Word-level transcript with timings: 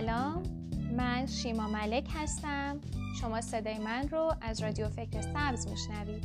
سلام 0.00 0.42
من 0.96 1.26
شیما 1.26 1.68
ملک 1.68 2.08
هستم. 2.14 2.80
شما 3.20 3.40
صدای 3.40 3.78
من 3.78 4.08
رو 4.08 4.32
از 4.40 4.62
رادیو 4.62 4.88
فکر 4.88 5.20
سبز 5.20 5.68
میشنوید. 5.68 6.24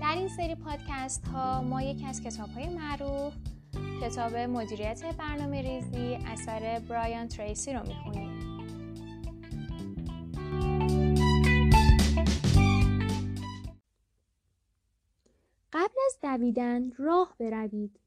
در 0.00 0.14
این 0.16 0.28
سری 0.28 0.54
پادکست 0.54 1.28
ها 1.28 1.62
ما 1.62 1.82
یکی 1.82 2.06
از 2.06 2.22
کتاب 2.22 2.48
های 2.48 2.68
معروف 2.68 3.34
کتاب 4.02 4.36
مدیریت 4.36 5.16
برنامه 5.18 5.62
ریزی 5.62 6.18
اثر 6.26 6.82
برایان 6.88 7.28
تریسی 7.28 7.72
رو 7.72 7.80
می‌خونیم. 7.86 8.38
قبل 15.72 15.98
از 16.06 16.18
دویدن 16.22 16.92
راه 16.98 17.34
بروید. 17.40 18.00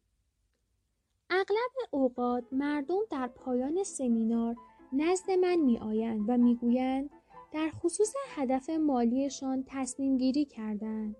اغلب 1.33 1.71
اوقات 1.91 2.43
مردم 2.51 2.99
در 3.11 3.27
پایان 3.27 3.83
سمینار 3.83 4.55
نزد 4.93 5.31
من 5.31 5.55
می 5.55 5.79
آیند 5.79 6.25
و 6.27 6.37
می 6.37 6.55
گویند 6.55 7.09
در 7.53 7.69
خصوص 7.69 8.13
هدف 8.35 8.69
مالیشان 8.69 9.63
تصمیم 9.67 10.17
گیری 10.17 10.45
کردند. 10.45 11.15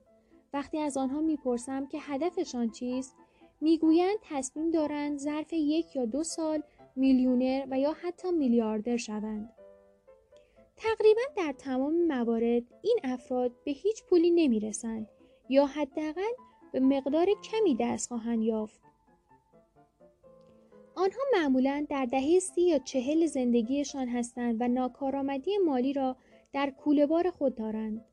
وقتی 0.54 0.78
از 0.80 0.98
آنها 0.98 1.22
می‌پرسم 1.22 1.86
که 1.86 1.98
هدفشان 2.02 2.70
چیست 2.70 3.16
می‌گویند 3.62 4.18
تصمیم 4.22 4.72
دارند 4.72 5.18
ظرف 5.18 5.54
یک 5.54 5.96
یا 5.96 6.06
دو 6.06 6.24
سال 6.24 6.64
میلیونر 6.96 7.68
و 7.72 7.80
یا 7.80 7.94
حتی 7.94 8.32
میلیاردر 8.32 8.98
شوند. 8.98 9.50
تقریبا 10.78 11.22
در 11.38 11.52
تمام 11.58 12.08
موارد 12.08 12.64
این 12.82 13.00
افراد 13.04 13.52
به 13.66 13.72
هیچ 13.72 14.04
پولی 14.10 14.32
نمی‌رسند 14.32 15.10
یا 15.50 15.66
حداقل 15.66 16.32
به 16.72 16.80
مقدار 16.80 17.28
کمی 17.44 17.78
دست 17.80 18.08
خواهند 18.08 18.44
یافت. 18.44 18.91
آنها 21.02 21.22
معمولا 21.34 21.86
در 21.90 22.06
دهه 22.06 22.40
سی 22.40 22.62
یا 22.62 22.78
چهل 22.78 23.26
زندگیشان 23.26 24.08
هستند 24.08 24.58
و 24.60 24.68
ناکارآمدی 24.68 25.58
مالی 25.66 25.94
را 25.94 26.16
در 26.54 26.70
کوله 26.70 27.06
بار 27.06 27.30
خود 27.30 27.56
دارند. 27.56 28.06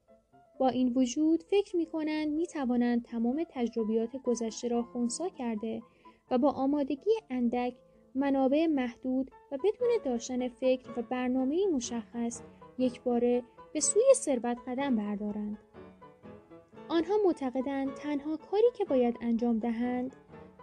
با 0.58 0.68
این 0.68 0.92
وجود 0.96 1.42
فکر 1.42 1.76
می 1.76 1.86
کنند 1.86 2.28
می 2.28 2.46
توانند 2.46 3.04
تمام 3.04 3.44
تجربیات 3.50 4.16
گذشته 4.16 4.68
را 4.68 4.82
خونسا 4.82 5.28
کرده 5.28 5.82
و 6.30 6.38
با 6.38 6.50
آمادگی 6.50 7.10
اندک 7.30 7.74
منابع 8.14 8.66
محدود 8.66 9.30
و 9.52 9.56
بدون 9.56 9.88
داشتن 10.04 10.48
فکر 10.48 10.90
و 10.96 11.02
برنامه 11.02 11.66
مشخص 11.72 12.42
یک 12.78 13.02
باره 13.02 13.42
به 13.72 13.80
سوی 13.80 14.02
ثروت 14.14 14.58
قدم 14.66 14.96
بردارند. 14.96 15.58
آنها 16.88 17.14
معتقدند 17.26 17.94
تنها 17.94 18.36
کاری 18.36 18.70
که 18.76 18.84
باید 18.84 19.16
انجام 19.20 19.58
دهند 19.58 20.16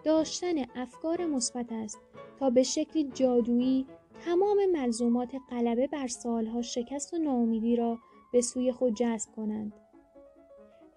داشتن 0.05 0.55
افکار 0.75 1.25
مثبت 1.25 1.71
است 1.71 1.99
تا 2.39 2.49
به 2.49 2.63
شکلی 2.63 3.03
جادویی 3.03 3.85
تمام 4.25 4.57
ملزومات 4.73 5.35
غلبه 5.49 5.87
بر 5.87 6.07
سالها 6.07 6.61
شکست 6.61 7.13
و 7.13 7.17
ناامیدی 7.17 7.75
را 7.75 7.97
به 8.33 8.41
سوی 8.41 8.71
خود 8.71 8.93
جذب 8.93 9.31
کنند. 9.35 9.73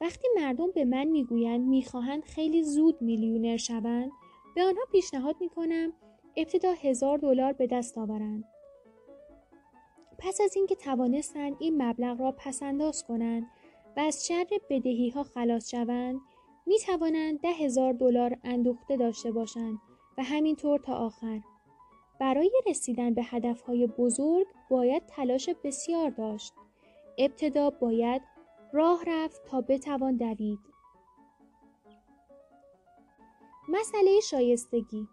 وقتی 0.00 0.28
مردم 0.36 0.70
به 0.70 0.84
من 0.84 1.04
می‌گویند 1.04 1.68
می‌خواهند 1.68 2.24
خیلی 2.24 2.62
زود 2.62 3.02
میلیونر 3.02 3.56
شوند 3.56 4.10
به 4.54 4.64
آنها 4.64 4.82
پیشنهاد 4.92 5.36
می‌کنم 5.40 5.92
ابتدا 6.36 6.72
هزار 6.72 7.18
دلار 7.18 7.52
به 7.52 7.66
دست 7.66 7.98
آورند 7.98 8.44
پس 10.18 10.40
از 10.40 10.56
اینکه 10.56 10.74
توانستند 10.74 11.56
این 11.58 11.82
مبلغ 11.82 12.20
را 12.20 12.32
پسنداز 12.32 13.04
کنند 13.04 13.46
و 13.96 14.00
از 14.00 14.26
شر 14.26 14.46
بدهی 14.70 15.14
خلاص 15.34 15.70
شوند 15.70 16.20
می 16.68 16.78
توانند 16.78 17.40
ده 17.40 17.48
هزار 17.48 17.92
دلار 17.92 18.36
اندوخته 18.44 18.96
داشته 18.96 19.32
باشند 19.32 19.78
و 20.18 20.22
همینطور 20.22 20.78
تا 20.78 20.94
آخر. 20.94 21.40
برای 22.20 22.50
رسیدن 22.66 23.14
به 23.14 23.22
هدفهای 23.24 23.86
بزرگ 23.86 24.46
باید 24.70 25.06
تلاش 25.06 25.48
بسیار 25.64 26.10
داشت. 26.10 26.52
ابتدا 27.18 27.70
باید 27.70 28.22
راه 28.72 29.04
رفت 29.06 29.44
تا 29.44 29.60
بتوان 29.60 30.16
دوید. 30.16 30.58
مسئله 33.68 34.20
شایستگی 34.20 35.08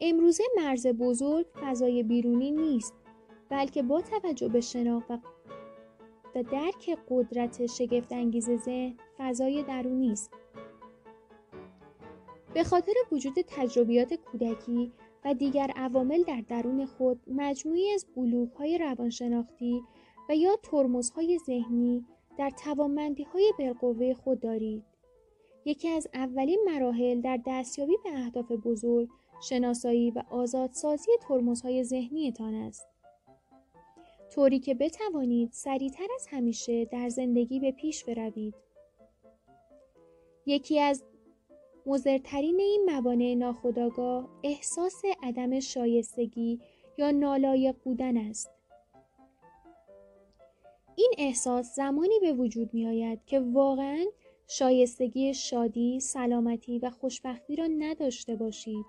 امروزه 0.00 0.44
مرز 0.56 0.86
بزرگ 0.86 1.46
فضای 1.60 2.02
بیرونی 2.02 2.50
نیست 2.50 2.94
بلکه 3.48 3.82
با 3.82 4.00
توجه 4.00 4.48
به 4.48 4.60
شناخت 4.60 5.10
و 5.10 5.18
و 6.34 6.42
درک 6.42 6.98
قدرت 7.10 7.66
شگفت 7.66 8.12
انگیز 8.12 8.50
ذهن 8.50 8.94
فضای 9.18 9.62
درونی 9.62 10.12
است. 10.12 10.30
به 12.54 12.64
خاطر 12.64 12.92
وجود 13.12 13.34
تجربیات 13.46 14.14
کودکی 14.14 14.92
و 15.24 15.34
دیگر 15.34 15.70
عوامل 15.76 16.22
در 16.22 16.40
درون 16.48 16.86
خود 16.86 17.20
مجموعی 17.26 17.90
از 17.90 18.06
بلوک 18.16 18.52
های 18.52 18.78
روانشناختی 18.78 19.82
و 20.28 20.36
یا 20.36 20.56
ترمزهای 20.62 21.38
ذهنی 21.38 22.06
در 22.38 22.50
توانمندی 22.50 23.22
های 23.22 23.52
بالقوه 23.58 24.14
خود 24.14 24.40
دارید. 24.40 24.84
یکی 25.64 25.88
از 25.88 26.08
اولین 26.14 26.60
مراحل 26.66 27.20
در 27.20 27.38
دستیابی 27.46 27.96
به 28.04 28.10
اهداف 28.18 28.52
بزرگ 28.52 29.08
شناسایی 29.40 30.10
و 30.10 30.22
آزادسازی 30.30 31.12
ترمزهای 31.28 31.84
ذهنیتان 31.84 32.54
است. 32.54 32.86
طوری 34.30 34.58
که 34.58 34.74
بتوانید 34.74 35.52
سریعتر 35.52 36.06
از 36.14 36.26
همیشه 36.30 36.84
در 36.84 37.08
زندگی 37.08 37.60
به 37.60 37.72
پیش 37.72 38.04
بروید. 38.04 38.54
یکی 40.46 40.80
از 40.80 41.04
مزرترین 41.86 42.60
این 42.60 42.90
موانع 42.90 43.34
ناخودآگاه 43.34 44.28
احساس 44.42 45.02
عدم 45.22 45.60
شایستگی 45.60 46.60
یا 46.98 47.10
نالایق 47.10 47.76
بودن 47.84 48.16
است. 48.16 48.50
این 50.96 51.12
احساس 51.18 51.74
زمانی 51.74 52.18
به 52.20 52.32
وجود 52.32 52.74
می 52.74 52.86
آید 52.86 53.24
که 53.26 53.40
واقعا 53.40 54.04
شایستگی 54.48 55.34
شادی، 55.34 56.00
سلامتی 56.00 56.78
و 56.78 56.90
خوشبختی 56.90 57.56
را 57.56 57.66
نداشته 57.66 58.36
باشید. 58.36 58.86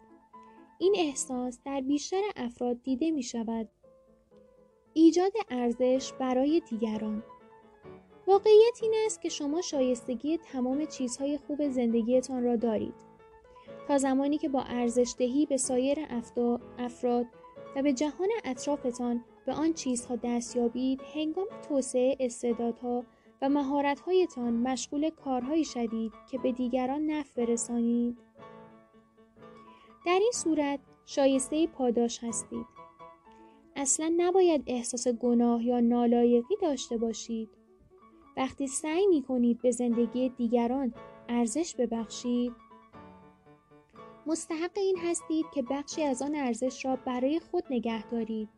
این 0.80 0.96
احساس 0.98 1.60
در 1.66 1.82
بیشتر 1.82 2.22
افراد 2.36 2.84
دیده 2.84 3.12
می 3.12 3.24
شود 3.24 3.70
ایجاد 4.94 5.32
ارزش 5.50 6.14
برای 6.20 6.62
دیگران. 6.70 7.24
واقعیت 8.28 8.80
این 8.82 8.94
است 9.06 9.22
که 9.22 9.30
شما 9.30 9.62
شایستگی 9.62 10.38
تمام 10.38 10.86
چیزهای 10.86 11.38
خوب 11.38 11.70
زندگیتان 11.70 12.44
را 12.44 12.56
دارید. 12.56 13.10
تا 13.88 13.98
زمانی 13.98 14.38
که 14.38 14.50
با 14.50 14.62
ارزش 14.62 15.14
دهی 15.18 15.46
به 15.46 15.58
سایر 15.58 15.98
افراد 16.80 17.26
و 17.76 17.82
به 17.82 17.94
جهان 17.94 18.30
اطرافتان 18.44 19.24
به 19.46 19.54
آن 19.54 19.74
چیزها 19.74 20.16
دست 20.16 20.56
یابید 20.56 21.02
هنگام 21.14 21.48
توسعه 21.70 22.18
استعدادها 22.20 23.04
و 23.42 23.50
مهارتهایتان 23.50 24.54
مشغول 24.54 25.10
کارهایی 25.10 25.66
شوید 25.66 26.12
که 26.32 26.38
به 26.38 26.52
دیگران 26.52 27.06
نفع 27.06 27.46
برسانید. 27.46 28.18
در 30.06 30.20
این 30.22 30.32
صورت 30.34 30.80
شایسته 31.06 31.68
پاداش 31.68 32.24
هستید. 32.24 32.79
اصلا 33.82 34.14
نباید 34.18 34.64
احساس 34.68 35.08
گناه 35.08 35.66
یا 35.66 35.80
نالایقی 35.80 36.56
داشته 36.62 36.98
باشید. 36.98 37.50
وقتی 38.38 38.68
سعی 38.68 39.08
می 39.08 39.22
کنید 39.22 39.62
به 39.62 39.72
زندگی 39.72 40.30
دیگران 40.30 40.94
ارزش 41.30 41.76
ببخشید 41.76 42.52
مستحق 44.26 44.72
این 44.78 44.98
هستید 44.98 45.46
که 45.54 45.62
بخشی 45.62 46.04
از 46.04 46.22
آن 46.22 46.36
ارزش 46.36 46.86
را 46.86 46.96
برای 46.96 47.40
خود 47.40 47.64
نگه 47.70 48.08
دارید. 48.08 48.50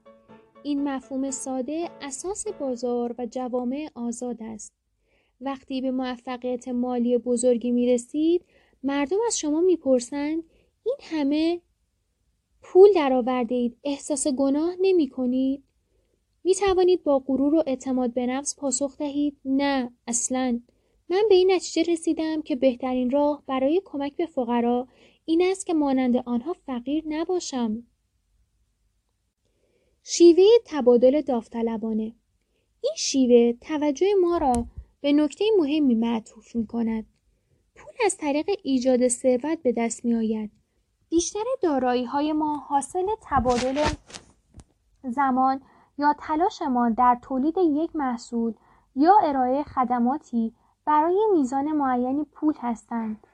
این 0.64 0.84
مفهوم 0.84 1.32
ساده 1.32 1.90
اساس 2.02 2.48
بازار 2.48 3.16
و 3.18 3.26
جوامع 3.26 3.90
آزاد 3.96 4.44
است. 4.44 4.74
وقتی 5.42 5.82
به 5.82 5.92
موفقیت 5.92 6.68
مالی 6.68 7.18
بزرگی 7.18 7.72
می 7.72 7.94
رسید، 7.94 8.46
مردم 8.84 9.18
از 9.28 9.40
شما 9.40 9.62
می‌پرسند 9.62 10.44
این 10.84 10.98
همه 11.02 11.62
پول 12.62 12.90
درآورده 12.96 13.56
اید 13.56 13.78
احساس 13.84 14.28
گناه 14.28 14.76
نمی 14.82 15.10
کنید؟ 15.10 15.64
می 16.44 16.56
توانید 16.56 17.04
با 17.04 17.20
غرور 17.20 17.56
و 17.56 17.64
اعتماد 17.68 18.14
به 18.14 18.26
نفس 18.26 18.56
پاسخ 18.56 18.98
دهید. 18.98 19.38
نه 19.46 19.92
اصلا. 20.08 20.60
من 21.10 21.24
به 21.30 21.36
این 21.36 21.52
نتیجه 21.52 21.92
رسیدم 21.92 22.42
که 22.42 22.56
بهترین 22.56 23.10
راه 23.10 23.44
برای 23.48 23.82
کمک 23.86 24.16
به 24.16 24.26
فقرا 24.26 24.88
این 25.26 25.42
است 25.42 25.66
که 25.66 25.74
مانند 25.74 26.18
آنها 26.18 26.54
فقیر 26.54 27.04
نباشم. 27.08 27.84
شیوه 30.04 30.44
تبادل 30.66 31.22
داوطلبانه. 31.22 32.16
این 32.82 32.94
شیوه 32.98 33.54
توجه 33.62 34.08
ما 34.22 34.38
را 34.38 34.66
به 35.02 35.14
نکته 35.14 35.46
مهمی 35.60 35.96
معطوف 35.96 36.56
می 36.56 36.68
کند. 36.68 37.06
پول 37.76 37.94
از 38.06 38.18
طریق 38.18 38.50
ایجاد 38.64 39.08
ثروت 39.08 39.62
به 39.64 39.72
دست 39.72 40.06
می 40.06 40.14
آید 40.16 40.61
بیشتر 41.12 41.44
دارایی 41.62 42.06
های 42.06 42.34
ما 42.34 42.58
حاصل 42.58 43.06
تبادل 43.22 43.84
زمان 45.04 45.62
یا 45.98 46.16
تلاشمان 46.20 46.94
در 46.94 47.18
تولید 47.22 47.58
یک 47.58 47.96
محصول 47.96 48.54
یا 48.96 49.14
ارائه 49.24 49.64
خدماتی 49.64 50.54
برای 50.86 51.28
میزان 51.34 51.72
معینی 51.72 52.24
پول 52.24 52.54
هستند. 52.62 53.28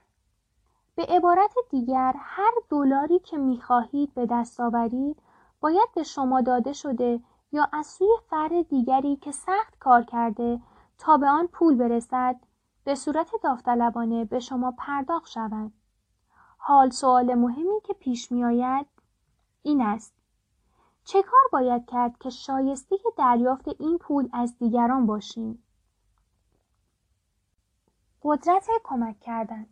به 0.96 1.06
عبارت 1.06 1.54
دیگر 1.70 2.14
هر 2.18 2.52
دلاری 2.70 3.20
که 3.20 3.38
می‌خواهید 3.38 4.14
به 4.14 4.26
دست 4.26 4.60
آورید 4.60 5.18
باید 5.62 5.90
به 5.96 6.04
شما 6.04 6.42
داده 6.42 6.74
شده 6.74 7.20
یا 7.52 7.70
از 7.74 7.86
سوی 7.86 8.18
فرد 8.30 8.70
دیگری 8.70 9.16
که 9.16 9.32
سخت 9.32 9.80
کار 9.80 10.04
کرده 10.04 10.60
تا 10.98 11.18
به 11.18 11.28
آن 11.28 11.48
پول 11.48 11.76
برسد 11.76 12.36
به 12.84 12.96
صورت 12.96 13.32
داوطلبانه 13.44 14.26
به 14.26 14.40
شما 14.40 14.74
پرداخت 14.78 15.28
شود 15.28 15.72
حال 16.70 16.90
سوال 16.90 17.36
مهمی 17.36 17.82
که 17.84 17.94
پیش 17.94 18.32
می 18.32 18.44
آید 18.44 18.86
این 19.64 19.82
است. 19.82 20.14
چه 21.04 21.24
کار 21.24 21.42
باید 21.52 21.86
کرد 21.86 22.18
که 22.18 22.30
شایسته 22.30 22.96
دریافت 23.18 23.68
این 23.80 23.98
پول 23.98 24.30
از 24.34 24.58
دیگران 24.58 25.06
باشیم؟ 25.06 25.64
قدرت 28.24 28.68
کمک 28.84 29.20
کردن. 29.20 29.66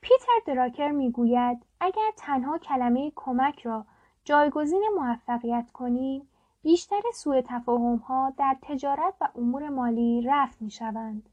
پیتر 0.00 0.32
دراکر 0.46 0.90
می‌گوید 0.90 1.66
اگر 1.80 2.10
تنها 2.16 2.58
کلمه 2.58 3.12
کمک 3.16 3.62
را 3.62 3.86
جایگزین 4.24 4.90
موفقیت 4.96 5.70
کنیم 5.72 6.28
بیشتر 6.62 7.02
سوء 7.14 7.40
تفاهم 7.40 7.96
ها 7.96 8.32
در 8.38 8.56
تجارت 8.62 9.14
و 9.20 9.28
امور 9.34 9.68
مالی 9.68 10.22
رفت 10.26 10.62
می 10.62 10.70
شوند. 10.70 11.28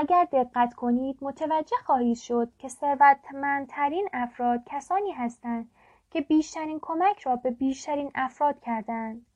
اگر 0.00 0.28
دقت 0.32 0.74
کنید 0.74 1.18
متوجه 1.20 1.76
خواهید 1.86 2.16
شد 2.16 2.52
که 2.58 2.68
ثروتمندترین 2.68 4.08
افراد 4.12 4.62
کسانی 4.66 5.12
هستند 5.12 5.70
که 6.10 6.20
بیشترین 6.20 6.78
کمک 6.82 7.20
را 7.20 7.36
به 7.36 7.50
بیشترین 7.50 8.10
افراد 8.14 8.60
کردند. 8.60 9.26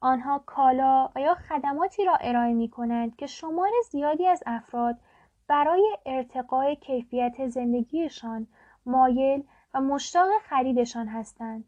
آنها 0.00 0.38
کالا 0.46 1.08
یا 1.16 1.34
خدماتی 1.34 2.04
را 2.04 2.16
ارائه 2.20 2.52
می 2.52 2.68
کنند 2.68 3.16
که 3.16 3.26
شمار 3.26 3.70
زیادی 3.90 4.26
از 4.26 4.42
افراد 4.46 4.96
برای 5.46 5.98
ارتقای 6.06 6.76
کیفیت 6.76 7.48
زندگیشان 7.48 8.46
مایل 8.86 9.42
و 9.74 9.80
مشتاق 9.80 10.28
خریدشان 10.42 11.08
هستند. 11.08 11.64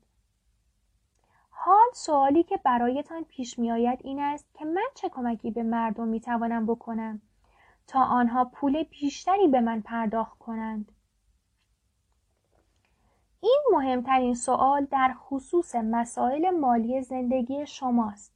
حال 1.50 1.90
سوالی 1.94 2.42
که 2.42 2.56
برایتان 2.56 3.24
پیش 3.24 3.58
می 3.58 3.72
آید 3.72 3.98
این 4.02 4.20
است 4.20 4.46
که 4.54 4.64
من 4.64 4.88
چه 4.94 5.08
کمکی 5.08 5.50
به 5.50 5.62
مردم 5.62 6.08
می 6.08 6.20
توانم 6.20 6.66
بکنم 6.66 7.20
تا 7.86 8.04
آنها 8.04 8.44
پول 8.44 8.82
بیشتری 8.82 9.48
به 9.48 9.60
من 9.60 9.80
پرداخت 9.80 10.38
کنند. 10.38 10.92
این 13.40 13.62
مهمترین 13.72 14.34
سوال 14.34 14.84
در 14.84 15.14
خصوص 15.18 15.74
مسائل 15.74 16.50
مالی 16.50 17.02
زندگی 17.02 17.66
شماست. 17.66 18.32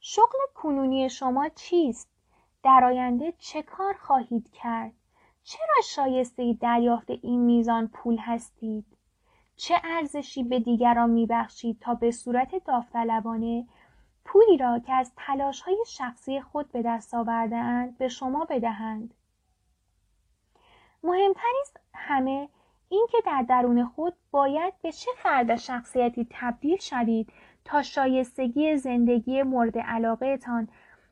شغل 0.00 0.38
کنونی 0.54 1.10
شما 1.10 1.48
چیست؟ 1.48 2.08
در 2.62 2.84
آینده 2.84 3.32
چه 3.38 3.62
کار 3.62 3.94
خواهید 3.94 4.50
کرد؟ 4.52 4.92
چرا 5.42 5.74
شایسته 5.84 6.52
دریافت 6.52 7.10
این 7.10 7.40
میزان 7.40 7.88
پول 7.88 8.16
هستید؟ 8.18 8.86
چه 9.56 9.74
ارزشی 9.84 10.42
به 10.42 10.60
دیگران 10.60 11.10
میبخشید 11.10 11.78
تا 11.80 11.94
به 11.94 12.10
صورت 12.10 12.64
داوطلبانه 12.64 13.66
پولی 14.32 14.56
را 14.56 14.78
که 14.78 14.92
از 14.92 15.12
تلاش 15.16 15.62
های 15.62 15.84
شخصی 15.86 16.40
خود 16.40 16.72
به 16.72 16.82
دست 16.82 17.14
آورده 17.14 17.56
اند 17.56 17.98
به 17.98 18.08
شما 18.08 18.44
بدهند؟ 18.44 19.14
مهمتر 21.02 21.52
است 21.62 21.80
همه 21.94 22.48
اینکه 22.88 23.18
در 23.26 23.44
درون 23.48 23.84
خود 23.84 24.14
باید 24.30 24.74
به 24.82 24.92
چه 24.92 25.10
فرد 25.16 25.56
شخصیتی 25.56 26.26
تبدیل 26.30 26.76
شوید 26.76 27.32
تا 27.64 27.82
شایستگی 27.82 28.76
زندگی 28.76 29.42
مورد 29.42 29.78
علاقهتان 29.78 30.68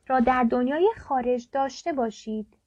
را 0.07 0.19
در 0.19 0.43
دنیای 0.43 0.89
خارج 0.97 1.47
داشته 1.51 1.93
باشید. 1.93 2.57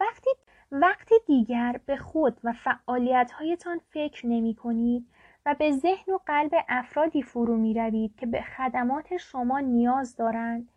وقتی 0.00 0.30
وقتی 0.72 1.14
دیگر 1.26 1.80
به 1.86 1.96
خود 1.96 2.40
و 2.44 2.52
فعالیتهایتان 2.52 3.80
فکر 3.90 4.26
نمی 4.26 4.54
کنید 4.54 5.06
و 5.46 5.54
به 5.58 5.72
ذهن 5.72 6.12
و 6.12 6.18
قلب 6.26 6.50
افرادی 6.68 7.22
فرو 7.22 7.56
می 7.56 7.74
روید 7.74 8.16
که 8.16 8.26
به 8.26 8.42
خدمات 8.42 9.16
شما 9.16 9.60
نیاز 9.60 10.16
دارند. 10.16 10.68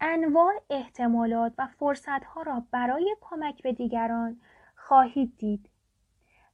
انواع 0.00 0.54
احتمالات 0.70 1.52
و 1.58 1.66
فرصتها 1.66 2.42
را 2.42 2.62
برای 2.70 3.16
کمک 3.20 3.62
به 3.62 3.72
دیگران 3.72 4.40
خواهید 4.76 5.32
دید. 5.38 5.68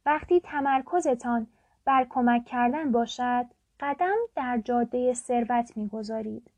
وقتی 0.06 0.40
تمرکزتان 0.40 1.46
بر 1.84 2.06
کمک 2.10 2.44
کردن 2.44 2.92
باشد 2.92 3.46
قدم 3.80 4.16
در 4.34 4.58
جاده 4.64 5.14
ثروت 5.14 5.76
می‌گذارید. 5.76 6.50